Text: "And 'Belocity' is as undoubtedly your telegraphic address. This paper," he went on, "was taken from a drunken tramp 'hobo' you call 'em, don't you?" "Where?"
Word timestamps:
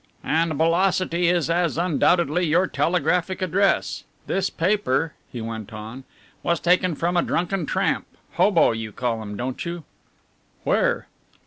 "And 0.23 0.57
'Belocity' 0.57 1.29
is 1.29 1.47
as 1.47 1.77
undoubtedly 1.77 2.43
your 2.43 2.65
telegraphic 2.65 3.39
address. 3.39 4.03
This 4.25 4.49
paper," 4.49 5.13
he 5.31 5.41
went 5.41 5.71
on, 5.73 6.05
"was 6.41 6.59
taken 6.59 6.95
from 6.95 7.15
a 7.15 7.21
drunken 7.21 7.67
tramp 7.67 8.07
'hobo' 8.31 8.71
you 8.71 8.91
call 8.91 9.21
'em, 9.21 9.37
don't 9.37 9.63
you?" 9.63 9.83
"Where?" 10.63 11.05